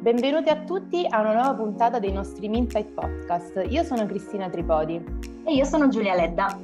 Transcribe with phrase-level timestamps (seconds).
[0.00, 3.66] Benvenuti a tutti a una nuova puntata dei nostri Minsight Podcast.
[3.68, 4.94] Io sono Cristina Tripodi.
[5.44, 6.58] E io sono Giulia Ledda.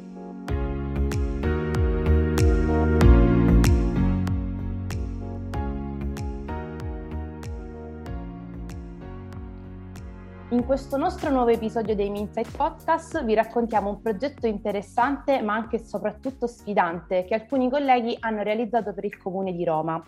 [10.49, 15.77] In questo nostro nuovo episodio dei Minsight Podcast vi raccontiamo un progetto interessante ma anche
[15.77, 20.03] e soprattutto sfidante che alcuni colleghi hanno realizzato per il Comune di Roma.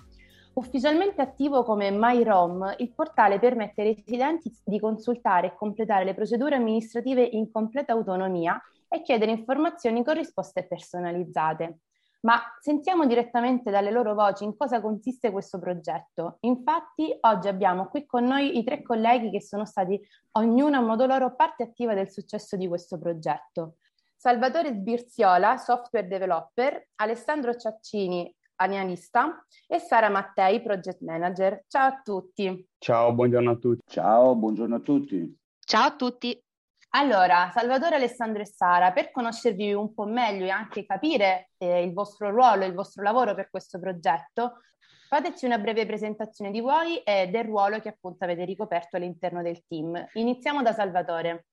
[0.59, 6.57] Ufficialmente attivo come MyRom, il portale permette ai residenti di consultare e completare le procedure
[6.57, 11.83] amministrative in completa autonomia e chiedere informazioni con risposte personalizzate.
[12.23, 16.39] Ma sentiamo direttamente dalle loro voci in cosa consiste questo progetto.
[16.41, 20.01] Infatti oggi abbiamo qui con noi i tre colleghi che sono stati
[20.33, 23.77] ognuno a modo loro parte attiva del successo di questo progetto.
[24.17, 31.65] Salvatore Sbirziola, software developer, Alessandro Ciaccini, analista, e Sara Mattei, project manager.
[31.67, 32.69] Ciao a tutti.
[32.79, 33.83] Ciao, buongiorno a tutti.
[33.87, 35.39] Ciao, buongiorno a tutti.
[35.59, 36.43] Ciao a tutti.
[36.91, 41.93] Allora, Salvatore, Alessandro e Sara, per conoscervi un po' meglio e anche capire eh, il
[41.93, 44.61] vostro ruolo, il vostro lavoro per questo progetto,
[45.09, 49.65] fateci una breve presentazione di voi e del ruolo che appunto avete ricoperto all'interno del
[49.67, 50.03] team.
[50.15, 51.47] Iniziamo da Salvatore.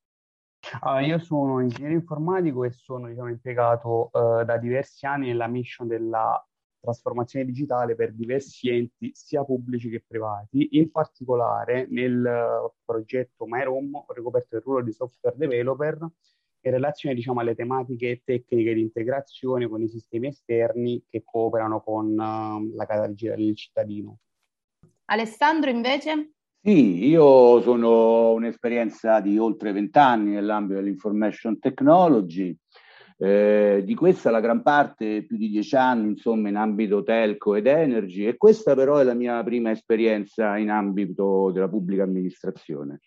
[0.81, 5.87] Uh, io sono ingegnere informatico e sono diciamo, impiegato uh, da diversi anni nella mission
[5.87, 6.43] della
[6.85, 10.69] trasformazione digitale per diversi enti, sia pubblici che privati.
[10.77, 15.97] In particolare nel progetto MyRoom ho ricoperto il ruolo di software developer
[16.65, 22.07] in relazione diciamo, alle tematiche tecniche di integrazione con i sistemi esterni che cooperano con
[22.07, 24.17] uh, la casa digitale del cittadino.
[25.05, 26.31] Alessandro invece?
[26.65, 32.57] Sì, io sono un'esperienza di oltre vent'anni nell'ambito dell'information technology,
[33.17, 37.67] eh, di questa la gran parte, più di dieci anni, insomma, in ambito telco ed
[37.67, 42.99] energy e questa però è la mia prima esperienza in ambito della pubblica amministrazione.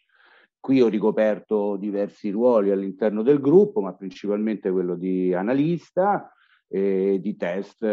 [0.61, 6.33] Qui ho ricoperto diversi ruoli all'interno del gruppo, ma principalmente quello di analista
[6.71, 7.85] e di, test,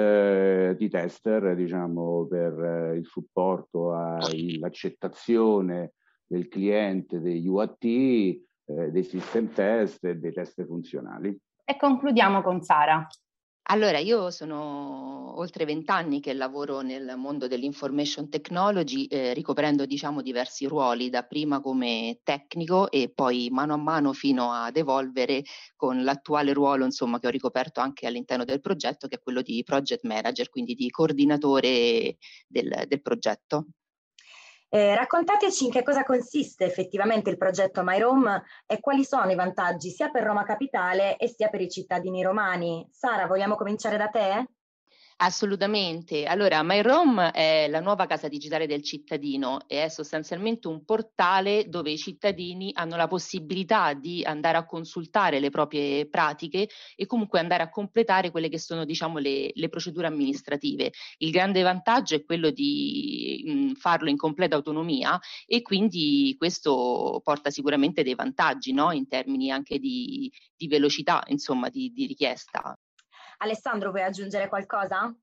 [0.76, 5.94] di tester, diciamo, per eh, il supporto all'accettazione
[6.26, 11.38] del cliente degli UAT, eh, dei system test e dei test funzionali.
[11.68, 13.08] E concludiamo con Sara.
[13.70, 20.66] Allora, io sono oltre vent'anni che lavoro nel mondo dell'information technology, eh, ricoprendo diciamo diversi
[20.68, 25.44] ruoli, da prima come tecnico e poi mano a mano fino ad evolvere
[25.76, 29.64] con l'attuale ruolo insomma, che ho ricoperto anche all'interno del progetto, che è quello di
[29.64, 33.66] project manager, quindi di coordinatore del, del progetto.
[34.70, 39.90] Eh, raccontateci in che cosa consiste effettivamente il progetto MyRome e quali sono i vantaggi
[39.90, 42.88] sia per Roma Capitale e sia per i cittadini romani.
[42.92, 44.48] Sara, vogliamo cominciare da te?
[45.18, 46.26] Assolutamente.
[46.26, 51.90] Allora, MyRome è la nuova casa digitale del cittadino e è sostanzialmente un portale dove
[51.92, 56.68] i cittadini hanno la possibilità di andare a consultare le proprie pratiche
[56.98, 60.92] e comunque andare a completare quelle che sono, diciamo, le, le procedure amministrative.
[61.20, 67.50] Il grande vantaggio è quello di mh, farlo in completa autonomia e quindi questo porta
[67.52, 68.92] sicuramente dei vantaggi, no?
[68.92, 72.78] In termini anche di, di velocità, insomma, di, di richiesta.
[73.38, 75.16] Alessandro, vuoi aggiungere qualcosa?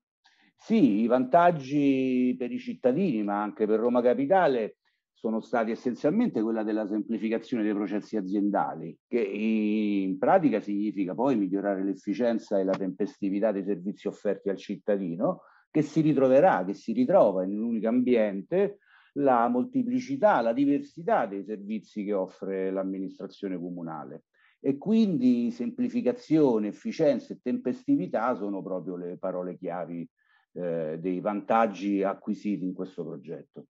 [0.55, 4.77] Sì, i vantaggi per i cittadini, ma anche per Roma Capitale,
[5.13, 11.83] sono stati essenzialmente quella della semplificazione dei processi aziendali, che in pratica significa poi migliorare
[11.83, 17.43] l'efficienza e la tempestività dei servizi offerti al cittadino, che si ritroverà, che si ritrova
[17.43, 18.79] in un unico ambiente
[19.13, 24.23] la molteplicità, la diversità dei servizi che offre l'amministrazione comunale
[24.65, 30.09] e quindi semplificazione, efficienza e tempestività sono proprio le parole chiavi
[30.53, 33.65] eh, dei vantaggi acquisiti in questo progetto.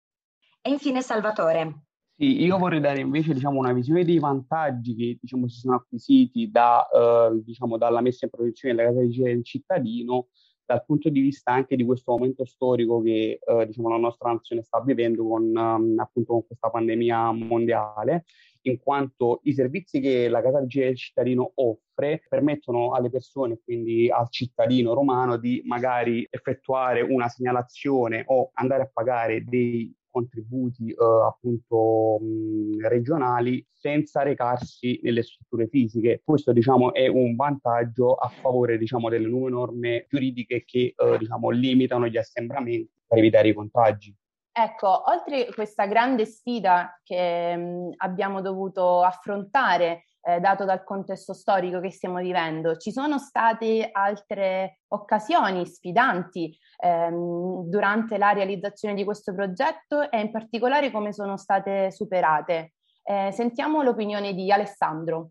[0.60, 1.84] E infine Salvatore.
[2.14, 6.50] Sì, io vorrei dare invece diciamo, una visione dei vantaggi che diciamo, si sono acquisiti
[6.50, 10.26] da, eh, diciamo, dalla messa in produzione della casa del cittadino
[10.66, 14.62] dal punto di vista anche di questo momento storico che eh, diciamo, la nostra nazione
[14.62, 18.24] sta vivendo con, um, appunto, con questa pandemia mondiale
[18.62, 24.10] in quanto i servizi che la Casa Vigile del cittadino offre permettono alle persone, quindi
[24.10, 30.94] al cittadino romano, di magari effettuare una segnalazione o andare a pagare dei contributi eh,
[31.26, 36.20] appunto mh, regionali senza recarsi nelle strutture fisiche.
[36.22, 41.48] Questo diciamo è un vantaggio a favore diciamo delle nuove norme giuridiche che eh, diciamo
[41.50, 44.14] limitano gli assembramenti per evitare i contagi.
[44.54, 51.32] Ecco, oltre a questa grande sfida che mh, abbiamo dovuto affrontare eh, dato dal contesto
[51.32, 52.76] storico che stiamo vivendo.
[52.76, 60.30] Ci sono state altre occasioni sfidanti ehm, durante la realizzazione di questo progetto e in
[60.30, 62.74] particolare come sono state superate.
[63.02, 65.30] Eh, sentiamo l'opinione di Alessandro.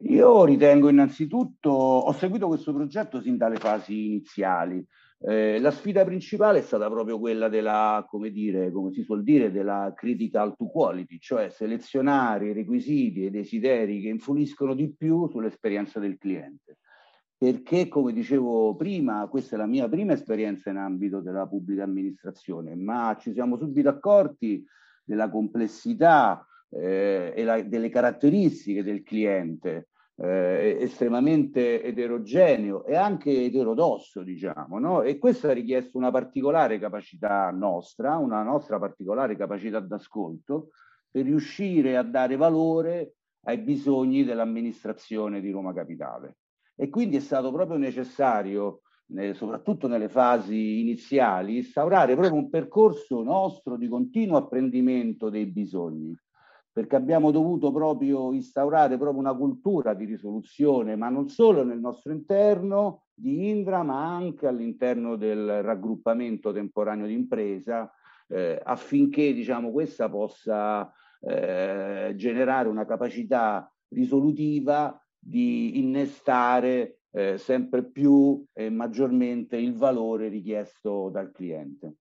[0.00, 4.84] Io ritengo innanzitutto, ho seguito questo progetto sin dalle fasi iniziali.
[5.18, 9.50] Eh, la sfida principale è stata proprio quella della, come dire, come si suol dire,
[9.50, 15.28] della critical to quality, cioè selezionare i requisiti e i desideri che influiscono di più
[15.30, 16.76] sull'esperienza del cliente.
[17.38, 22.74] Perché, come dicevo prima, questa è la mia prima esperienza in ambito della pubblica amministrazione,
[22.74, 24.62] ma ci siamo subito accorti
[25.04, 34.22] della complessità eh, e la, delle caratteristiche del cliente eh, estremamente eterogeneo e anche eterodosso,
[34.22, 35.02] diciamo, no?
[35.02, 40.70] E questo ha richiesto una particolare capacità nostra, una nostra particolare capacità d'ascolto
[41.10, 43.14] per riuscire a dare valore
[43.44, 46.36] ai bisogni dell'amministrazione di Roma Capitale.
[46.74, 48.82] E quindi è stato proprio necessario,
[49.32, 56.14] soprattutto nelle fasi iniziali, instaurare proprio un percorso nostro di continuo apprendimento dei bisogni
[56.76, 62.12] perché abbiamo dovuto proprio instaurare proprio una cultura di risoluzione, ma non solo nel nostro
[62.12, 67.90] interno di Indra, ma anche all'interno del raggruppamento temporaneo di impresa,
[68.28, 78.44] eh, affinché diciamo, questa possa eh, generare una capacità risolutiva di innestare eh, sempre più
[78.52, 81.94] e maggiormente il valore richiesto dal cliente.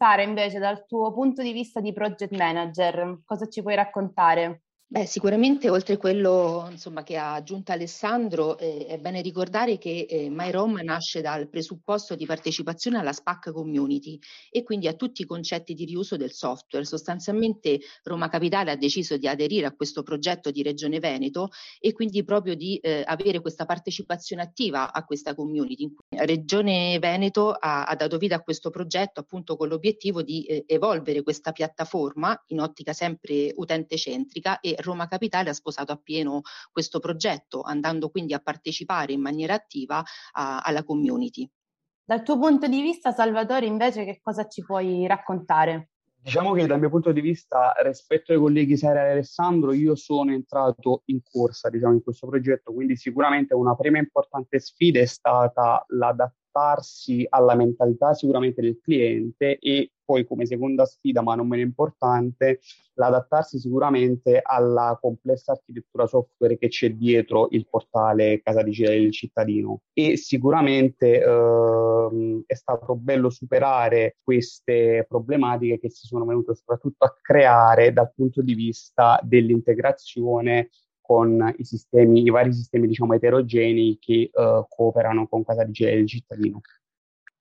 [0.00, 4.62] Sara, invece, dal tuo punto di vista di project manager, cosa ci puoi raccontare?
[4.90, 10.30] Beh, sicuramente oltre quello insomma, che ha aggiunto Alessandro, eh, è bene ricordare che eh,
[10.30, 14.18] MyRom nasce dal presupposto di partecipazione alla SPAC community
[14.50, 16.86] e quindi a tutti i concetti di riuso del software.
[16.86, 22.24] Sostanzialmente Roma Capitale ha deciso di aderire a questo progetto di Regione Veneto e quindi
[22.24, 25.92] proprio di eh, avere questa partecipazione attiva a questa community.
[26.16, 31.22] Regione Veneto ha, ha, dato vita a questo progetto appunto con l'obiettivo di eh, evolvere
[31.22, 37.62] questa piattaforma in ottica sempre utente centrica e Roma Capitale ha sposato appieno questo progetto,
[37.62, 40.02] andando quindi a partecipare in maniera attiva
[40.32, 41.48] a, alla community.
[42.04, 45.90] Dal tuo punto di vista, Salvatore, invece, che cosa ci puoi raccontare?
[46.20, 50.32] Diciamo che dal mio punto di vista, rispetto ai colleghi Sara e Alessandro, io sono
[50.32, 55.84] entrato in corsa diciamo, in questo progetto, quindi sicuramente una prima importante sfida è stata
[56.48, 62.60] l'adattarsi alla mentalità sicuramente del cliente e poi come seconda sfida, ma non meno importante,
[62.94, 69.82] l'adattarsi sicuramente alla complessa architettura software che c'è dietro il portale Casa Digitale del cittadino.
[69.92, 77.14] E sicuramente ehm, è stato bello superare queste problematiche che si sono venute soprattutto a
[77.20, 80.70] creare dal punto di vista dell'integrazione
[81.08, 86.06] con i sistemi, i vari sistemi diciamo eterogenei che eh, cooperano con Casa Digitale del
[86.06, 86.60] cittadino.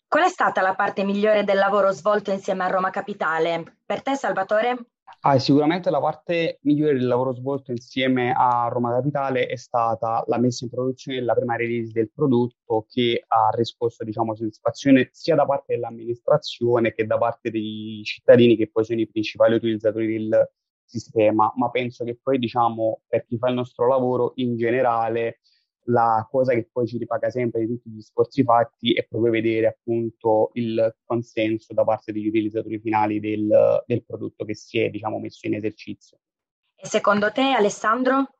[0.07, 3.79] Qual è stata la parte migliore del lavoro svolto insieme a Roma Capitale?
[3.85, 4.91] Per te, Salvatore?
[5.19, 10.37] Ah, sicuramente la parte migliore del lavoro svolto insieme a Roma Capitale è stata la
[10.37, 15.45] messa in produzione della prima release del prodotto che ha riscosso diciamo, soddisfazione sia da
[15.45, 20.49] parte dell'amministrazione che da parte dei cittadini che poi sono i principali utilizzatori del
[20.87, 25.39] sistema, ma penso che poi diciamo per chi fa il nostro lavoro in generale
[25.89, 29.67] la cosa che poi ci ripaga sempre di tutti gli sforzi fatti è proprio vedere
[29.67, 35.19] appunto il consenso da parte degli utilizzatori finali del, del prodotto che si è diciamo
[35.19, 36.17] messo in esercizio.
[36.75, 38.33] E secondo te Alessandro?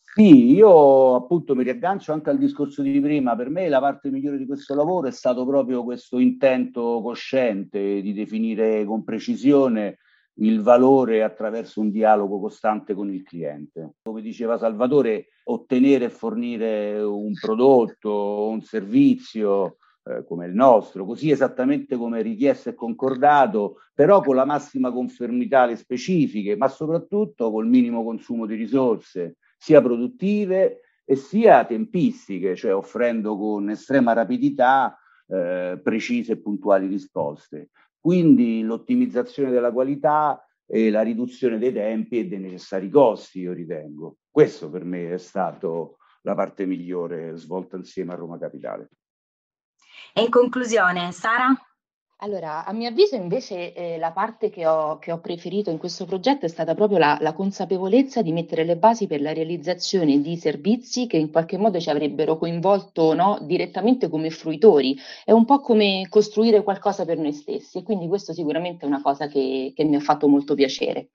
[0.00, 4.38] Sì, io appunto mi riaggancio anche al discorso di prima, per me la parte migliore
[4.38, 9.98] di questo lavoro è stato proprio questo intento cosciente di definire con precisione
[10.40, 13.94] il valore attraverso un dialogo costante con il cliente.
[14.02, 21.30] Come diceva Salvatore, ottenere e fornire un prodotto un servizio eh, come il nostro, così
[21.30, 27.66] esattamente come richiesto e concordato, però con la massima conformità alle specifiche, ma soprattutto col
[27.66, 35.80] minimo consumo di risorse, sia produttive e sia tempistiche, cioè offrendo con estrema rapidità eh,
[35.82, 37.70] precise e puntuali risposte.
[38.08, 44.20] Quindi l'ottimizzazione della qualità e la riduzione dei tempi e dei necessari costi, io ritengo.
[44.30, 48.88] Questo per me è stato la parte migliore svolta insieme a Roma Capitale.
[50.14, 51.54] E in conclusione, Sara?
[52.20, 56.04] Allora, a mio avviso invece eh, la parte che ho, che ho, preferito in questo
[56.04, 60.36] progetto è stata proprio la, la, consapevolezza di mettere le basi per la realizzazione di
[60.36, 64.96] servizi che in qualche modo ci avrebbero coinvolto no, direttamente come fruitori.
[65.24, 69.00] È un po' come costruire qualcosa per noi stessi e quindi questo sicuramente è una
[69.00, 71.10] cosa che, che mi ha fatto molto piacere.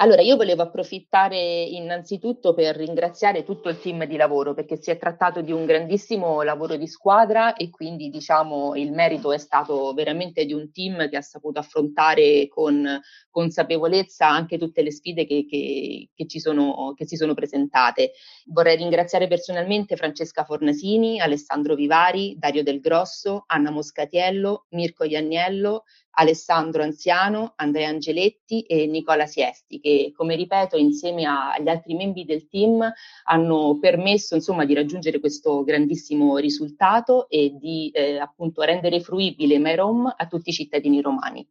[0.00, 4.96] Allora, io volevo approfittare innanzitutto per ringraziare tutto il team di lavoro perché si è
[4.96, 10.44] trattato di un grandissimo lavoro di squadra e quindi diciamo il merito è stato veramente
[10.44, 16.10] di un team che ha saputo affrontare con consapevolezza anche tutte le sfide che, che,
[16.14, 18.12] che, ci sono, che si sono presentate.
[18.46, 25.82] Vorrei ringraziare personalmente Francesca Fornasini, Alessandro Vivari, Dario Del Grosso, Anna Moscatiello, Mirko Ianniello,
[26.18, 32.48] Alessandro Anziano, Andrea Angeletti e Nicola Siesti, che come ripeto insieme agli altri membri del
[32.48, 32.92] team
[33.24, 40.12] hanno permesso insomma di raggiungere questo grandissimo risultato e di eh, appunto rendere fruibile MyRom
[40.16, 41.46] a tutti i cittadini romani.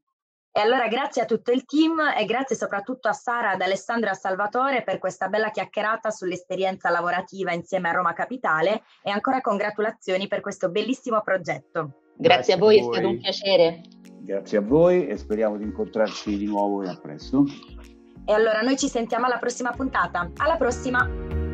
[0.52, 4.14] E allora grazie a tutto il team e grazie soprattutto a Sara, ad Alessandro e
[4.14, 10.28] a Salvatore per questa bella chiacchierata sull'esperienza lavorativa insieme a Roma Capitale e ancora congratulazioni
[10.28, 12.07] per questo bellissimo progetto.
[12.18, 13.82] Grazie, grazie a voi, a voi, è stato un piacere.
[14.20, 17.46] Grazie a voi e speriamo di incontrarci di nuovo e a presto.
[18.26, 20.30] E allora noi ci sentiamo alla prossima puntata.
[20.38, 21.47] Alla prossima!